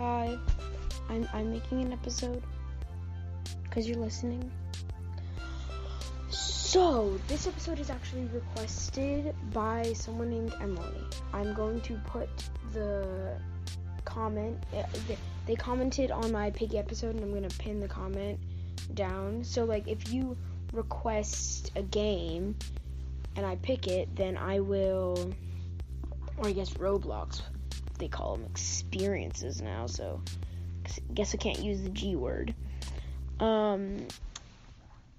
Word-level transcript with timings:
Hi, 0.00 0.38
I'm 1.10 1.28
I'm 1.34 1.52
making 1.52 1.82
an 1.82 1.92
episode 1.92 2.42
because 3.64 3.86
you're 3.86 3.98
listening. 3.98 4.50
So 6.30 7.18
this 7.28 7.46
episode 7.46 7.78
is 7.78 7.90
actually 7.90 8.24
requested 8.32 9.34
by 9.52 9.92
someone 9.92 10.30
named 10.30 10.54
Emily. 10.58 11.04
I'm 11.34 11.52
going 11.52 11.82
to 11.82 12.00
put 12.06 12.30
the 12.72 13.36
comment. 14.06 14.64
uh, 14.74 14.84
they- 15.06 15.18
commented 15.56 16.10
on 16.10 16.32
my 16.32 16.50
piggy 16.50 16.78
episode, 16.78 17.16
and 17.16 17.22
I'm 17.22 17.34
gonna 17.34 17.48
pin 17.58 17.78
the 17.78 17.88
comment 17.88 18.38
down. 18.94 19.44
So 19.44 19.64
like, 19.64 19.86
if 19.86 20.10
you 20.10 20.34
request 20.72 21.72
a 21.76 21.82
game 21.82 22.56
and 23.36 23.44
I 23.44 23.56
pick 23.56 23.86
it, 23.86 24.08
then 24.16 24.38
I 24.38 24.60
will, 24.60 25.34
or 26.38 26.46
I 26.46 26.52
guess 26.52 26.70
Roblox, 26.70 27.42
they 28.00 28.08
call 28.08 28.36
them 28.36 28.44
experiences 28.46 29.62
now. 29.62 29.86
So 29.86 30.20
I 30.84 31.12
guess 31.14 31.34
I 31.34 31.38
can't 31.38 31.60
use 31.60 31.82
the 31.82 31.90
G 31.90 32.16
word. 32.16 32.54
Um, 33.38 34.08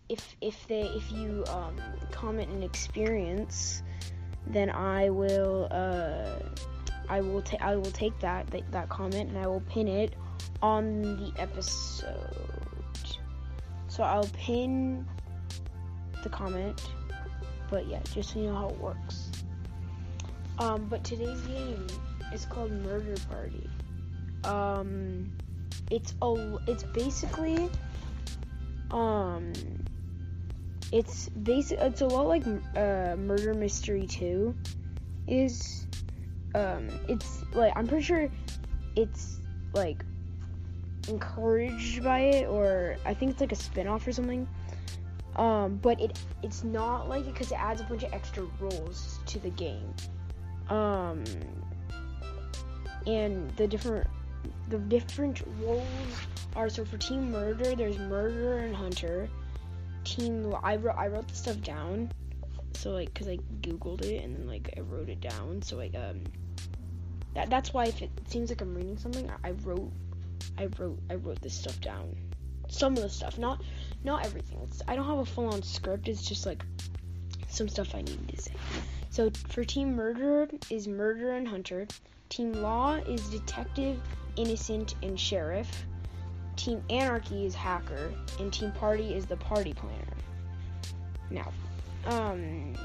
if 0.10 0.36
if 0.42 0.68
they 0.68 0.82
if 0.82 1.10
you 1.12 1.46
um, 1.48 1.80
comment 2.12 2.50
an 2.52 2.64
experience, 2.64 3.82
then 4.48 4.70
I 4.70 5.10
will 5.10 5.70
uh, 5.72 6.40
I 7.08 7.22
will 7.22 7.42
ta- 7.42 7.58
I 7.62 7.76
will 7.76 7.92
take 7.92 8.20
that, 8.20 8.48
that 8.48 8.70
that 8.72 8.90
comment 8.90 9.30
and 9.30 9.38
I 9.38 9.48
will 9.48 9.62
pin 9.62 9.88
it 9.88 10.16
on 10.62 11.02
the 11.02 11.32
episode. 11.38 12.36
So 13.88 14.04
I'll 14.04 14.30
pin 14.34 15.08
the 16.24 16.30
comment, 16.30 16.90
but 17.70 17.88
yeah, 17.88 18.00
just 18.14 18.34
so 18.34 18.40
you 18.40 18.48
know 18.48 18.56
how 18.56 18.70
it 18.70 18.78
works. 18.80 19.32
Um, 20.60 20.86
but 20.90 21.04
today's 21.04 21.42
game 21.42 21.88
is 22.34 22.46
called 22.46 22.72
Murder 22.72 23.16
Party. 23.30 23.70
Um, 24.44 25.32
it's 25.90 26.14
a 26.22 26.58
it's 26.68 26.84
basically 26.84 27.70
um 28.92 29.54
it's 30.92 31.30
basic 31.30 31.80
it's 31.80 32.02
a 32.02 32.06
lot 32.06 32.28
like 32.28 32.44
uh 32.76 33.16
murder 33.18 33.54
mystery 33.54 34.06
2 34.08 34.54
is 35.28 35.88
um 36.56 36.88
it's 37.08 37.44
like 37.54 37.72
i'm 37.76 37.88
pretty 37.88 38.04
sure 38.04 38.30
it's 38.96 39.40
like 39.74 40.04
encouraged 41.08 42.04
by 42.04 42.20
it 42.20 42.48
or 42.48 42.98
i 43.06 43.14
think 43.14 43.32
it's 43.32 43.42
like 43.42 43.52
a 43.52 43.56
spin-off 43.56 44.06
or 44.08 44.12
something. 44.12 44.48
Um 45.38 45.80
but 45.82 46.00
it 46.02 46.20
it's 46.44 46.64
not 46.64 47.08
like 47.08 47.26
it 47.26 47.34
because 47.34 47.52
it 47.52 47.58
adds 47.58 47.80
a 47.80 47.86
bunch 47.86 48.04
of 48.04 48.14
extra 48.14 48.44
rules 48.60 49.20
to 49.28 49.40
the 49.40 49.50
game. 49.50 49.94
Um 50.70 51.24
and 53.08 53.50
the 53.58 53.68
different 53.68 54.08
the 54.70 54.78
different 54.78 55.42
roles 55.60 55.86
are 56.56 56.70
so 56.70 56.84
for 56.86 56.98
team 56.98 57.32
murder 57.32 57.76
there's 57.76 57.98
murderer 57.98 58.60
and 58.60 58.76
hunter. 58.76 59.30
Team 60.04 60.56
i 60.64 60.78
wrote 60.78 60.96
i 60.98 61.08
wrote 61.08 61.28
the 61.28 61.36
stuff 61.36 61.62
down 61.62 62.12
so 62.74 62.92
like 62.92 63.14
because 63.14 63.28
i 63.28 63.38
googled 63.62 64.02
it 64.02 64.24
and 64.24 64.36
then 64.36 64.48
like 64.48 64.74
i 64.76 64.80
wrote 64.80 65.10
it 65.10 65.22
down 65.22 65.62
so 65.62 65.78
like 65.78 65.94
um 65.96 66.24
that 67.36 67.50
that's 67.52 67.72
why 67.74 67.86
if 67.86 68.02
it 68.02 68.10
seems 68.28 68.50
like 68.50 68.62
i'm 68.62 68.74
reading 68.74 68.98
something 68.98 69.30
i, 69.30 69.50
I 69.50 69.52
wrote 69.64 69.92
i 70.58 70.68
wrote 70.80 71.00
i 71.10 71.16
wrote 71.16 71.42
this 71.42 71.54
stuff 71.54 71.80
down. 71.82 72.16
Some 72.68 72.96
of 72.96 73.04
the 73.04 73.10
stuff 73.10 73.38
not 73.38 73.62
not 74.04 74.26
everything. 74.26 74.60
It's, 74.64 74.82
i 74.88 74.96
don't 74.96 75.06
have 75.06 75.20
a 75.20 75.26
full-on 75.26 75.62
script 75.62 76.08
it's 76.08 76.28
just 76.28 76.46
like 76.46 76.64
some 77.48 77.68
stuff 77.68 77.94
i 77.94 78.02
need 78.02 78.28
to 78.30 78.42
say 78.42 78.54
so 79.12 79.30
for 79.50 79.64
team 79.64 79.96
murderer 79.96 80.48
is 80.72 80.88
Murder 80.88 81.34
and 81.34 81.48
hunter 81.48 81.88
team 82.30 82.54
law 82.54 82.96
is 82.96 83.30
detective 83.30 84.02
innocent 84.36 84.96
and 85.04 85.20
sheriff 85.20 85.86
Team 86.62 86.84
Anarchy 86.90 87.46
is 87.46 87.56
hacker, 87.56 88.14
and 88.40 88.52
Team 88.52 88.72
Party 88.74 89.14
is 89.14 89.26
the 89.26 89.38
party 89.38 89.74
planner. 89.74 90.18
Now, 91.32 91.52
um, 92.06 92.76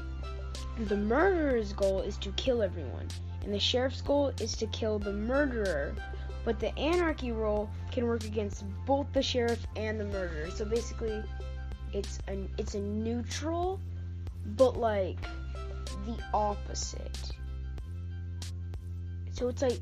the 0.85 0.97
murderer's 0.97 1.73
goal 1.73 2.01
is 2.01 2.17
to 2.17 2.31
kill 2.31 2.63
everyone, 2.63 3.07
and 3.43 3.53
the 3.53 3.59
sheriff's 3.59 4.01
goal 4.01 4.31
is 4.41 4.55
to 4.57 4.67
kill 4.67 4.99
the 4.99 5.13
murderer. 5.13 5.95
But 6.43 6.59
the 6.59 6.75
anarchy 6.79 7.31
role 7.31 7.69
can 7.91 8.07
work 8.07 8.23
against 8.23 8.63
both 8.85 9.05
the 9.13 9.21
sheriff 9.21 9.63
and 9.75 9.99
the 9.99 10.05
murderer. 10.05 10.49
So 10.49 10.65
basically, 10.65 11.21
it's 11.93 12.19
a 12.27 12.37
it's 12.57 12.73
a 12.73 12.79
neutral, 12.79 13.79
but 14.55 14.77
like 14.77 15.19
the 16.05 16.17
opposite. 16.33 17.31
So 19.31 19.49
it's 19.49 19.61
like 19.61 19.79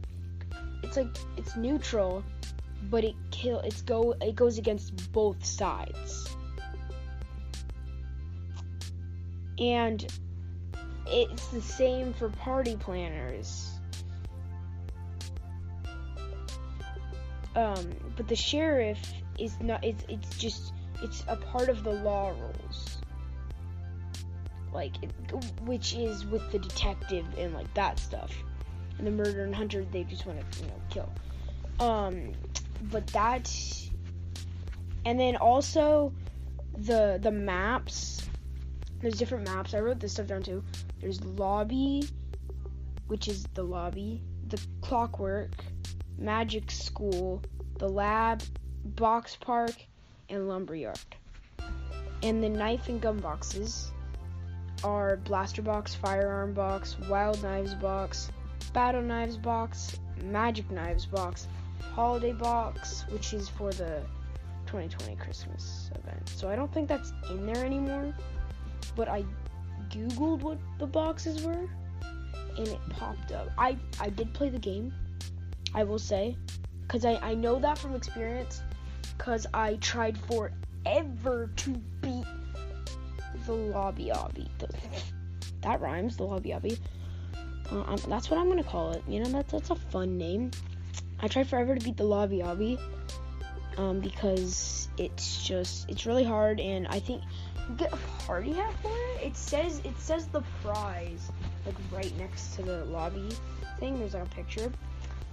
it's 0.84 0.98
like 0.98 1.16
it's 1.38 1.56
neutral, 1.56 2.24
but 2.90 3.04
it 3.04 3.16
kill 3.32 3.60
it's 3.62 3.82
go 3.82 4.16
it 4.22 4.36
goes 4.36 4.58
against 4.58 5.12
both 5.12 5.44
sides. 5.46 6.28
And 9.58 10.06
it's 11.08 11.48
the 11.48 11.62
same 11.62 12.14
for 12.14 12.30
party 12.30 12.76
planners. 12.76 13.72
Um 17.56 17.96
but 18.18 18.28
the 18.28 18.36
sheriff 18.36 19.00
is 19.40 19.58
not 19.62 19.84
it's 19.84 20.04
it's 20.10 20.38
just 20.38 20.74
it's 21.02 21.24
a 21.28 21.36
part 21.36 21.70
of 21.70 21.84
the 21.84 21.92
law 21.92 22.30
rules 22.30 22.95
like 24.76 24.96
which 25.62 25.96
is 25.96 26.26
with 26.26 26.52
the 26.52 26.60
detective 26.60 27.26
and 27.38 27.54
like 27.54 27.74
that 27.74 27.98
stuff. 27.98 28.32
And 28.98 29.08
the 29.08 29.12
murder 29.12 29.44
and 29.44 29.56
hunter 29.56 29.86
they 29.92 30.04
just 30.04 30.26
want 30.26 30.40
to 30.52 30.62
you 30.62 30.68
know 30.68 30.82
kill. 30.90 31.88
Um 31.88 32.34
but 32.92 33.08
that 33.08 33.52
and 35.06 35.20
then 35.20 35.38
also 35.38 36.14
the 36.78 37.20
the 37.22 37.32
maps. 37.32 38.28
There's 39.00 39.18
different 39.18 39.46
maps. 39.48 39.74
I 39.74 39.80
wrote 39.80 40.00
this 40.00 40.14
stuff 40.14 40.28
down 40.28 40.44
too. 40.44 40.64
There's 41.00 41.24
lobby 41.24 42.08
which 43.08 43.28
is 43.28 43.44
the 43.54 43.64
lobby 43.64 44.22
the 44.48 44.62
clockwork 44.82 45.52
magic 46.18 46.72
school 46.72 47.42
the 47.78 47.90
lab 47.90 48.42
box 48.84 49.38
park 49.40 49.74
and 50.30 50.48
lumberyard. 50.48 51.00
And 52.24 52.44
the 52.44 52.50
knife 52.50 52.88
and 52.90 53.02
gun 53.02 53.20
boxes 53.20 53.92
are 54.86 55.18
blaster 55.18 55.62
box 55.62 55.96
firearm 55.96 56.54
box 56.54 56.96
wild 57.10 57.42
knives 57.42 57.74
box 57.74 58.32
battle 58.74 59.02
knives 59.02 59.38
box 59.38 60.00
magic 60.24 60.70
knives 60.72 61.06
box 61.06 61.48
holiday 61.96 62.34
box, 62.34 63.06
which 63.10 63.34
is 63.34 63.48
for 63.48 63.72
the 63.72 64.02
2020 64.66 65.16
Christmas 65.16 65.90
event. 65.96 66.28
So 66.28 66.50
I 66.50 66.56
don't 66.58 66.72
think 66.74 66.90
that's 66.90 67.14
in 67.30 67.46
there 67.46 67.66
anymore. 67.66 68.14
But 68.98 69.08
I 69.08 69.24
googled 69.90 70.42
what 70.42 70.58
the 70.78 70.88
boxes 70.88 71.44
were 71.44 71.70
and 72.58 72.68
it 72.68 72.80
popped 72.90 73.32
up. 73.32 73.50
I 73.58 73.78
I 74.00 74.10
did 74.10 74.34
play 74.34 74.50
the 74.50 74.60
game. 74.60 74.94
I 75.74 75.84
will 75.84 76.00
say 76.00 76.36
cuz 76.90 77.06
I 77.06 77.16
I 77.22 77.34
know 77.34 77.60
that 77.60 77.78
from 77.78 77.96
experience 77.96 78.62
cuz 79.18 79.48
I 79.54 79.76
tried 79.76 80.18
forever 80.18 81.50
to 81.56 81.70
beat 82.02 82.26
the 83.46 83.54
lobby 83.54 84.12
obby. 84.14 84.48
That 85.62 85.82
rhymes, 85.82 86.18
the 86.18 86.24
lobby 86.24 86.50
obby. 86.50 86.78
Uh, 87.72 87.98
that's 88.08 88.30
what 88.30 88.40
I'm 88.40 88.48
gonna 88.48 88.64
call 88.64 88.92
it. 88.92 89.04
You 89.08 89.24
know, 89.24 89.30
that's 89.30 89.52
that's 89.52 89.70
a 89.70 89.76
fun 89.76 90.18
name. 90.18 90.52
I 91.20 91.28
tried 91.28 91.48
forever 91.48 91.76
to 91.76 91.84
beat 91.84 91.98
the 91.98 92.04
lobby 92.04 92.40
obby 92.40 92.80
um, 93.78 94.00
because 94.00 94.90
it's 94.98 95.46
just 95.46 95.90
it's 95.90 96.06
really 96.06 96.24
hard, 96.24 96.60
and 96.60 96.88
I 96.88 97.00
think 97.00 97.24
you 97.70 97.76
get 97.76 97.94
a 97.94 97.98
party 98.26 98.54
hat 98.54 98.74
for 98.82 98.92
it. 98.92 99.28
It 99.28 99.38
says 99.38 99.82
it 99.84 99.98
says 100.00 100.28
the 100.28 100.44
prize 100.64 101.32
like 101.66 101.76
right 101.92 102.16
next 102.18 102.56
to 102.56 102.62
the 102.62 102.86
lobby 102.86 103.30
thing. 103.80 104.00
There's 104.00 104.14
like 104.14 104.24
a 104.24 104.30
picture. 104.30 104.72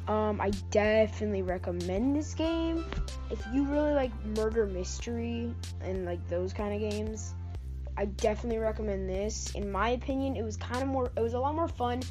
Um, 0.09 0.41
I 0.41 0.51
definitely 0.71 1.43
recommend 1.43 2.17
this 2.17 2.35
game 2.35 2.85
if 3.31 3.41
you 3.53 3.65
really 3.65 3.93
like 3.93 4.11
murder 4.37 4.67
mystery 4.67 5.55
and 5.81 6.05
like 6.05 6.27
those 6.29 6.53
kind 6.53 6.75
of 6.75 6.91
games. 6.91 7.35
I 8.03 8.07
definitely 8.07 8.59
recommend 8.59 9.09
this. 9.09 9.53
In 9.55 9.71
my 9.71 9.91
opinion, 9.91 10.35
it 10.35 10.43
was 10.43 10.57
kind 10.57 10.83
of 10.83 10.89
more. 10.89 11.13
It 11.17 11.21
was 11.21 11.35
a 11.35 11.39
lot 11.39 11.55
more 11.55 11.69
fun 11.69 12.03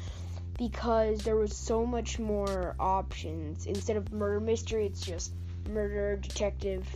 because 0.56 1.22
there 1.22 1.36
was 1.36 1.54
so 1.54 1.84
much 1.84 2.18
more 2.18 2.74
options. 2.80 3.66
Instead 3.66 3.98
of 3.98 4.10
murder 4.10 4.40
mystery, 4.40 4.86
it's 4.86 5.02
just 5.02 5.34
murder 5.68 6.16
detective 6.16 6.88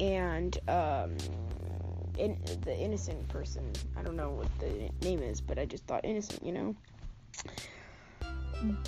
and 0.00 0.58
um, 0.66 1.16
in, 2.18 2.36
the 2.62 2.76
innocent 2.76 3.28
person. 3.28 3.72
I 3.96 4.02
don't 4.02 4.16
know 4.16 4.30
what 4.30 4.48
the 4.58 4.90
name 5.06 5.22
is, 5.22 5.40
but 5.40 5.56
I 5.60 5.64
just 5.64 5.86
thought 5.86 6.04
innocent, 6.04 6.44
you 6.44 6.50
know. 6.50 6.74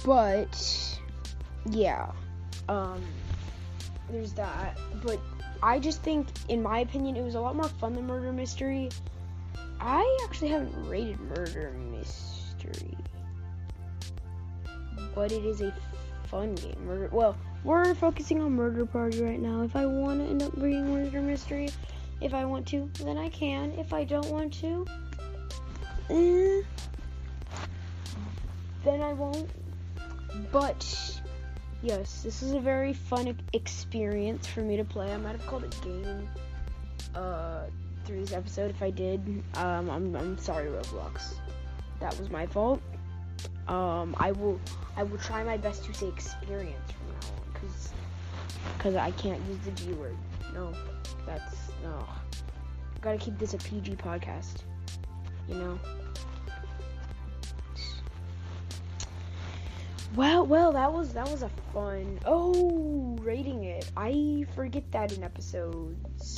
But 0.05 0.99
yeah, 1.71 2.11
um, 2.69 3.05
there's 4.11 4.33
that. 4.33 4.77
But 5.01 5.21
I 5.63 5.79
just 5.79 6.03
think, 6.03 6.27
in 6.49 6.61
my 6.61 6.81
opinion, 6.81 7.15
it 7.15 7.23
was 7.23 7.37
a 7.37 7.41
lot 7.41 7.55
more 7.55 7.69
fun 7.69 7.93
than 7.93 8.05
murder 8.05 8.33
mystery. 8.33 8.89
I 9.81 10.19
actually 10.25 10.49
haven't 10.49 10.89
rated 10.89 11.21
murder 11.21 11.73
mystery 11.91 12.97
but 15.19 15.33
it 15.33 15.45
is 15.45 15.61
a 15.61 15.75
fun 16.29 16.55
game. 16.55 16.77
Murder, 16.87 17.09
well, 17.11 17.37
we're 17.65 17.93
focusing 17.95 18.41
on 18.41 18.53
Murder 18.53 18.87
Party 18.87 19.21
right 19.21 19.41
now. 19.41 19.63
If 19.63 19.75
I 19.75 19.85
want 19.85 20.21
to 20.21 20.27
end 20.27 20.45
up 20.45 20.53
reading 20.57 20.93
Murder 20.93 21.21
Mystery, 21.21 21.71
if 22.21 22.33
I 22.35 22.45
want 22.45 22.69
to, 22.69 22.89
then 23.03 23.19
I 23.19 23.29
can. 23.29 23.73
If 23.73 23.93
I 23.93 24.05
don't 24.05 24.29
want 24.31 24.55
to, 24.61 24.87
eh, 26.11 26.63
then 28.85 29.03
I 29.03 29.13
won't. 29.13 29.51
But 30.53 31.21
yes, 31.83 32.23
this 32.23 32.41
is 32.41 32.53
a 32.53 32.61
very 32.61 32.93
fun 32.93 33.37
experience 33.53 34.47
for 34.47 34.61
me 34.61 34.77
to 34.77 34.85
play. 34.85 35.13
I 35.13 35.17
might 35.17 35.33
have 35.33 35.47
called 35.49 35.65
it 35.65 35.77
game 35.83 36.29
uh, 37.17 37.63
through 38.09 38.21
this 38.21 38.33
episode. 38.33 38.71
If 38.71 38.83
I 38.83 38.91
did, 38.91 39.21
um, 39.57 39.91
I'm 39.91 40.17
I'm 40.17 40.39
sorry, 40.39 40.69
Roblox. 40.69 41.35
That 42.01 42.19
was 42.19 42.31
my 42.31 42.47
fault. 42.47 42.81
Um, 43.69 44.17
I 44.19 44.33
will 44.33 44.59
I 44.97 45.03
will 45.03 45.19
try 45.19 45.45
my 45.45 45.59
best 45.59 45.85
to 45.85 45.95
say 45.95 46.09
experience 46.09 46.91
from 46.91 47.09
now 47.09 47.29
on, 47.37 47.61
cause 47.61 47.93
cause 48.79 48.95
I 48.97 49.11
can't 49.13 49.41
use 49.47 49.59
the 49.59 49.71
G 49.73 49.93
word. 49.93 50.17
No, 50.55 50.73
that's 51.27 51.55
no. 51.83 52.05
Gotta 53.03 53.19
keep 53.19 53.39
this 53.39 53.53
a 53.53 53.59
PG 53.59 53.97
podcast. 53.97 54.63
You 55.47 55.57
know. 55.57 55.79
Well, 60.17 60.47
well, 60.47 60.73
that 60.73 60.91
was 60.91 61.13
that 61.13 61.31
was 61.31 61.43
a 61.43 61.51
fun. 61.75 62.19
Oh, 62.25 63.19
rating 63.21 63.65
it. 63.65 63.91
I 63.95 64.47
forget 64.55 64.91
that 64.93 65.13
in 65.13 65.23
episodes, 65.23 66.38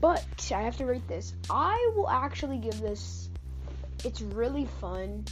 but 0.00 0.24
I 0.54 0.62
have 0.62 0.76
to 0.78 0.86
rate 0.86 1.06
this. 1.08 1.34
I 1.48 1.92
will 1.96 2.08
actually 2.08 2.58
give 2.58 2.80
this. 2.80 3.28
It's 4.04 4.20
really 4.22 4.66
fun, 4.80 5.24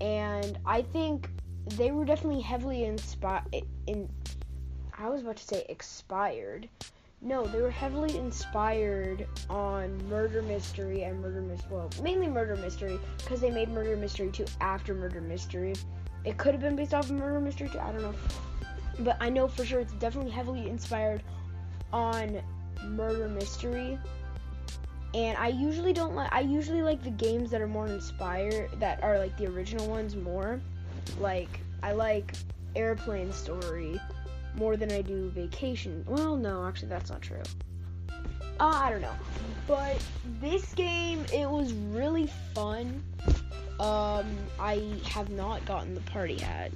and 0.00 0.58
I 0.66 0.82
think 0.82 1.30
they 1.76 1.90
were 1.90 2.04
definitely 2.04 2.42
heavily 2.42 2.84
inspired. 2.84 3.44
In 3.86 4.08
I 4.98 5.08
was 5.08 5.22
about 5.22 5.36
to 5.36 5.44
say 5.44 5.64
expired. 5.68 6.68
No, 7.20 7.46
they 7.46 7.60
were 7.60 7.70
heavily 7.70 8.16
inspired 8.16 9.26
on 9.50 9.96
Murder 10.08 10.40
Mystery 10.42 11.02
and 11.02 11.20
Murder 11.20 11.40
Mystery. 11.40 11.68
Well, 11.70 11.90
mainly 12.02 12.28
Murder 12.28 12.56
Mystery 12.56 12.98
because 13.18 13.40
they 13.40 13.50
made 13.50 13.68
Murder 13.68 13.96
Mystery 13.96 14.30
2 14.30 14.44
after 14.60 14.94
Murder 14.94 15.20
Mystery. 15.20 15.74
It 16.24 16.36
could 16.36 16.52
have 16.52 16.60
been 16.60 16.76
based 16.76 16.94
off 16.94 17.06
of 17.06 17.16
Murder 17.16 17.40
Mystery 17.40 17.68
2. 17.72 17.78
I 17.80 17.92
don't 17.92 18.02
know. 18.02 18.14
But 19.00 19.16
I 19.20 19.30
know 19.30 19.48
for 19.48 19.64
sure 19.64 19.80
it's 19.80 19.92
definitely 19.94 20.30
heavily 20.30 20.68
inspired 20.68 21.22
on 21.92 22.40
Murder 22.84 23.28
Mystery. 23.28 23.98
And 25.14 25.38
I 25.38 25.48
usually 25.48 25.92
don't 25.92 26.14
like 26.14 26.32
I 26.32 26.40
usually 26.40 26.82
like 26.82 27.02
the 27.02 27.10
games 27.10 27.50
that 27.50 27.60
are 27.60 27.66
more 27.66 27.86
inspired 27.86 28.70
that 28.78 29.02
are 29.02 29.18
like 29.18 29.36
the 29.36 29.46
original 29.46 29.88
ones 29.88 30.14
more. 30.14 30.60
Like 31.18 31.60
I 31.82 31.92
like 31.92 32.34
Airplane 32.76 33.32
Story 33.32 33.98
more 34.56 34.76
than 34.76 34.92
I 34.92 35.02
do 35.02 35.30
Vacation. 35.30 36.04
Well, 36.06 36.36
no, 36.36 36.66
actually 36.66 36.88
that's 36.88 37.10
not 37.10 37.22
true. 37.22 37.42
Uh, 38.60 38.72
I 38.74 38.90
don't 38.90 39.00
know. 39.00 39.14
But 39.66 39.96
this 40.40 40.74
game 40.74 41.24
it 41.32 41.48
was 41.48 41.72
really 41.72 42.28
fun. 42.54 43.02
Um, 43.80 44.26
I 44.58 44.82
have 45.06 45.30
not 45.30 45.64
gotten 45.64 45.94
the 45.94 46.00
party 46.02 46.38
hat 46.38 46.72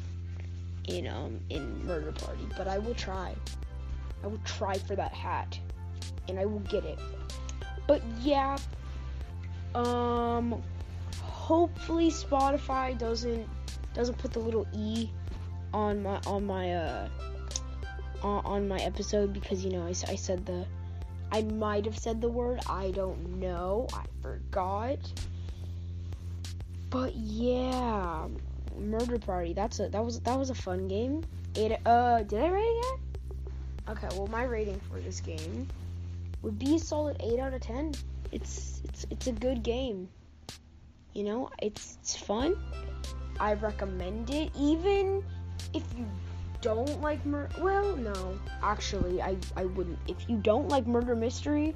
in 0.89 1.07
um 1.07 1.41
in 1.51 1.85
Murder 1.87 2.13
Party, 2.13 2.47
but 2.57 2.69
I 2.69 2.79
will 2.79 2.95
try. 2.95 3.35
I 4.23 4.27
will 4.27 4.41
try 4.45 4.79
for 4.79 4.95
that 4.97 5.13
hat, 5.13 5.59
and 6.29 6.39
I 6.39 6.45
will 6.45 6.61
get 6.61 6.85
it. 6.85 6.99
But 7.87 8.03
yeah, 8.21 8.59
um, 9.75 10.63
hopefully 11.21 12.11
Spotify 12.11 12.97
doesn't 12.99 13.49
doesn't 13.95 14.17
put 14.19 14.33
the 14.33 14.39
little 14.39 14.67
e 14.73 15.11
on 15.75 16.03
my 16.03 16.21
on 16.27 16.47
my 16.47 16.75
uh 16.75 17.09
on, 18.23 18.45
on 18.45 18.69
my 18.69 18.79
episode 18.79 19.33
because 19.33 19.65
you 19.65 19.71
know 19.71 19.83
I, 19.83 19.89
I 19.89 20.17
said 20.17 20.47
the 20.47 20.65
I 21.31 21.43
might 21.43 21.85
have 21.85 21.99
said 21.99 22.21
the 22.21 22.29
word 22.29 22.61
I 22.69 22.91
don't 22.93 23.41
know 23.41 23.87
I 23.93 24.05
forgot 24.23 24.99
but 26.93 27.17
yeah, 27.17 28.29
Murder 28.79 29.19
Party. 29.19 29.55
That's 29.55 29.81
a 29.81 29.89
that 29.89 30.05
was 30.05 30.21
that 30.21 30.39
was 30.39 30.51
a 30.51 30.55
fun 30.55 30.89
game. 30.89 31.25
It 31.57 31.81
uh 31.87 32.23
did 32.23 32.39
I 32.39 32.49
rate 32.49 32.61
it 32.61 32.85
yet? 32.85 33.97
Okay, 33.97 34.09
well 34.17 34.27
my 34.27 34.45
rating 34.45 34.79
for 34.91 35.01
this 35.01 35.19
game 35.21 35.67
would 36.43 36.59
be 36.59 36.77
a 36.77 36.79
solid 36.79 37.17
eight 37.21 37.39
out 37.39 37.55
of 37.55 37.61
ten. 37.61 37.93
It's 38.31 38.81
it's 38.85 39.07
it's 39.11 39.27
a 39.27 39.33
good 39.33 39.63
game. 39.63 40.09
You 41.15 41.25
know, 41.25 41.51
it's 41.61 41.99
it's 42.01 42.17
fun. 42.17 42.57
I 43.41 43.55
recommend 43.55 44.31
it 44.31 44.51
even 44.57 45.25
if 45.75 45.83
you 45.97 46.07
don't 46.61 47.01
like 47.01 47.25
murder. 47.27 47.55
Well, 47.61 47.97
no, 47.97 48.39
actually, 48.63 49.21
I 49.21 49.37
I 49.57 49.65
wouldn't. 49.67 49.99
If 50.09 50.29
you 50.29 50.37
don't 50.37 50.69
like 50.69 50.87
murder 50.87 51.15
mystery, 51.15 51.75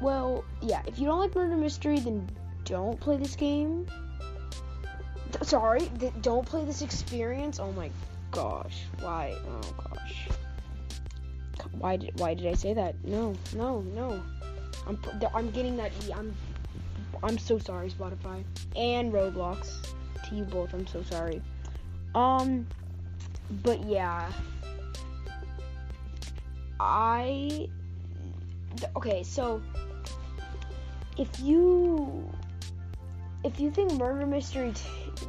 well, 0.00 0.44
yeah, 0.62 0.82
if 0.86 0.98
you 0.98 1.06
don't 1.06 1.18
like 1.18 1.34
murder 1.34 1.56
mystery, 1.56 1.98
then 1.98 2.28
don't 2.64 2.98
play 2.98 3.16
this 3.16 3.36
game. 3.36 3.86
Sorry, 5.42 5.90
don't 6.22 6.46
play 6.46 6.64
this 6.64 6.82
experience. 6.82 7.60
Oh 7.60 7.72
my 7.72 7.90
gosh, 8.30 8.84
why? 9.00 9.34
Oh 9.46 9.74
gosh, 9.90 10.28
why 11.78 11.96
did 11.96 12.18
why 12.18 12.34
did 12.34 12.46
I 12.46 12.54
say 12.54 12.74
that? 12.74 12.94
No, 13.04 13.34
no, 13.54 13.80
no. 13.80 14.22
I'm 14.86 14.98
I'm 15.34 15.50
getting 15.50 15.76
that 15.76 15.92
E. 16.06 16.12
I'm 16.12 16.34
I'm 17.22 17.38
so 17.38 17.58
sorry, 17.58 17.90
Spotify 17.90 18.44
and 18.76 19.12
Roblox. 19.12 19.92
To 20.28 20.34
you 20.34 20.44
both, 20.44 20.74
I'm 20.74 20.86
so 20.86 21.02
sorry. 21.02 21.40
Um, 22.14 22.66
but 23.62 23.84
yeah, 23.84 24.30
I 26.80 27.68
okay. 28.96 29.22
So 29.22 29.62
if 31.16 31.28
you 31.40 32.28
if 33.44 33.60
you 33.60 33.70
think 33.70 33.92
murder 33.94 34.26
mystery 34.26 34.72
t- 34.72 35.26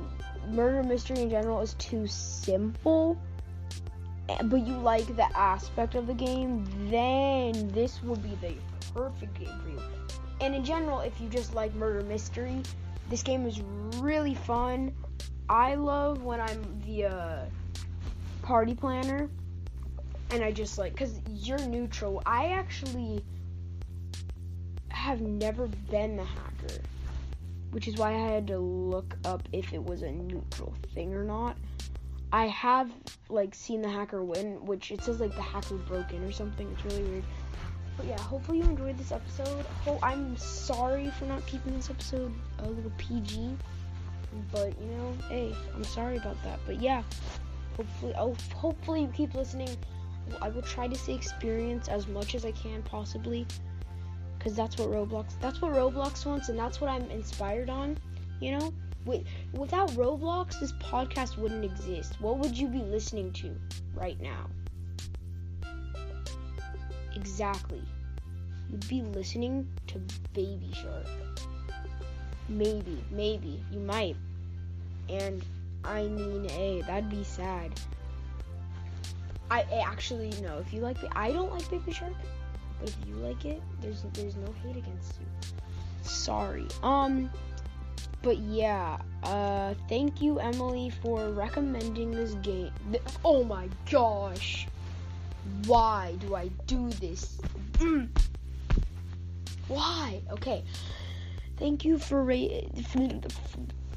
murder 0.50 0.84
mystery 0.84 1.22
in 1.22 1.30
general 1.30 1.62
is 1.62 1.74
too 1.76 2.08
simple 2.08 3.18
but 4.44 4.66
you 4.66 4.78
like 4.78 5.06
the 5.16 5.38
aspect 5.38 5.96
of 5.96 6.08
the 6.08 6.14
game 6.14 6.66
then 6.90 7.68
this 7.70 8.02
will 8.04 8.18
be 8.18 8.36
the 8.42 8.54
perfect 8.94 9.38
game 9.40 9.60
for 9.64 9.70
you. 9.70 9.82
And 10.42 10.56
in 10.56 10.64
general 10.64 11.00
if 11.02 11.20
you 11.20 11.30
just 11.30 11.54
like 11.54 11.74
murder 11.76 12.06
mystery 12.06 12.62
this 13.10 13.24
game 13.24 13.46
is 13.46 13.62
really 13.98 14.36
fun. 14.36 14.94
I 15.50 15.76
love 15.76 16.24
when 16.24 16.40
i'm 16.40 16.82
the 16.86 17.06
uh, 17.06 17.46
party 18.42 18.76
planner 18.76 19.30
and 20.32 20.44
i 20.44 20.52
just 20.52 20.78
like 20.78 20.94
because 20.94 21.20
you're 21.32 21.66
neutral. 21.68 22.22
I 22.26 22.48
actually 22.50 23.24
have 24.90 25.22
never 25.22 25.68
been 25.90 26.18
the 26.18 26.24
hacker 26.24 26.82
which 27.72 27.88
is 27.88 27.96
why 27.98 28.14
I 28.14 28.18
had 28.18 28.48
to 28.48 28.58
look 28.58 29.16
up 29.26 29.48
if 29.52 29.74
it 29.74 29.84
was 29.84 30.02
a 30.02 30.12
neutral 30.12 30.74
thing 30.94 31.14
or 31.14 31.24
not. 31.24 31.58
I 32.32 32.46
have 32.48 32.92
like 33.30 33.56
seen 33.56 33.82
the 33.82 33.90
hacker 33.90 34.24
win, 34.24 34.66
which 34.66 34.92
it 34.92 35.04
says 35.04 35.20
like 35.20 35.36
the 35.36 35.42
hacker 35.42 35.76
broke 35.76 36.14
in 36.14 36.24
or 36.24 36.32
something. 36.32 36.70
It's 36.72 36.86
really 36.86 37.04
weird. 37.10 37.24
But 37.98 38.06
yeah, 38.06 38.20
hopefully 38.20 38.60
you 38.60 38.64
enjoyed 38.64 38.98
this 38.98 39.12
episode. 39.12 39.66
I'm 40.02 40.38
sorry 40.38 41.12
for 41.12 41.26
not 41.26 41.46
keeping 41.46 41.76
this 41.76 41.90
episode 41.90 42.34
a 42.60 42.70
little 42.70 42.92
PG, 42.98 43.58
but 44.52 44.80
you 44.80 44.88
know, 44.88 45.14
hey, 45.28 45.56
I'm 45.76 45.84
sorry 45.84 46.18
about 46.18 46.42
that. 46.44 46.60
But 46.66 46.80
yeah, 46.82 47.04
hopefully, 47.76 48.14
oh, 48.18 48.36
hopefully 48.56 49.02
you 49.02 49.08
keep 49.08 49.34
listening. 49.34 49.76
I 50.42 50.50
will 50.50 50.62
try 50.62 50.88
to 50.88 50.96
say 50.96 51.14
experience 51.14 51.88
as 51.88 52.08
much 52.08 52.36
as 52.36 52.46
I 52.46 52.52
can 52.52 52.84
possibly 52.84 53.48
because 54.38 54.56
that's 54.56 54.78
what 54.78 54.90
Roblox 54.90 55.34
that's 55.42 55.62
what 55.62 55.74
Roblox 55.74 56.26
wants 56.26 56.50
and 56.50 56.58
that's 56.58 56.80
what 56.80 56.90
I'm 56.90 57.10
inspired 57.12 57.70
on, 57.70 57.98
you 58.40 58.58
know? 58.58 58.74
With, 59.06 59.24
without 59.54 59.90
Roblox, 59.92 60.60
this 60.60 60.74
podcast 60.74 61.38
wouldn't 61.38 61.64
exist. 61.64 62.20
What 62.20 62.40
would 62.40 62.58
you 62.58 62.68
be 62.68 62.80
listening 62.80 63.32
to 63.34 63.56
right 63.96 64.20
now? 64.20 64.50
Exactly. 67.16 67.82
You'd 68.70 68.88
be 68.88 69.02
listening 69.02 69.68
to 69.88 70.02
Baby 70.34 70.72
Shark. 70.74 71.08
Maybe, 72.48 73.04
maybe. 73.12 73.64
You 73.72 73.80
might. 73.80 74.16
And 75.08 75.44
I 75.84 76.04
mean, 76.04 76.48
hey, 76.50 76.82
that'd 76.82 77.10
be 77.10 77.24
sad. 77.24 77.72
I, 79.50 79.66
I 79.72 79.80
actually 79.80 80.32
no. 80.42 80.60
If 80.60 80.72
you 80.74 80.82
like, 80.82 80.98
I 81.16 81.32
don't 81.32 81.52
like 81.52 81.70
Baby 81.70 81.92
Shark. 81.92 82.14
But 82.80 82.90
if 82.90 83.08
you 83.08 83.16
like 83.16 83.46
it, 83.46 83.62
there's 83.82 84.04
there's 84.14 84.36
no 84.36 84.54
hate 84.64 84.78
against 84.78 85.20
you. 85.20 85.26
Sorry. 86.02 86.68
Um 86.84 87.30
but 88.22 88.38
yeah, 88.40 88.98
uh 89.24 89.74
thank 89.90 90.22
you 90.22 90.40
Emily 90.40 90.90
for 91.02 91.32
recommending 91.32 92.12
this 92.12 92.34
game. 92.36 92.72
Oh 93.26 93.44
my 93.44 93.70
gosh. 93.92 94.68
Why 95.66 96.16
do 96.20 96.36
I 96.36 96.50
do 96.68 96.90
this? 96.92 97.40
Mm. 97.74 98.10
Why? 99.68 100.22
Okay. 100.32 100.64
Thank 101.58 101.86
you 101.86 101.98
for 102.00 102.24
ra- 102.24 102.62
for, 102.90 103.10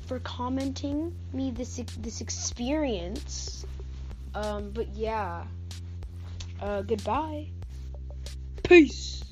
for 0.06 0.20
commenting 0.20 1.14
me 1.32 1.50
this 1.52 1.80
this 1.98 2.20
experience 2.20 3.64
Um, 4.34 4.70
but 4.72 4.88
yeah. 4.94 5.44
Uh, 6.60 6.82
goodbye. 6.82 7.48
Peace. 8.64 9.22